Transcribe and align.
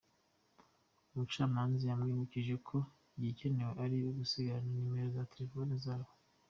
Umucamanza 1.11 1.83
yamwibukije 1.87 2.55
ko 2.67 2.77
igikenewe 3.17 3.73
ari 3.85 3.97
ugusigarana 4.09 4.73
nomero 4.81 5.09
za 5.15 5.29
telephones 5.31 5.79
zabo. 5.87 6.09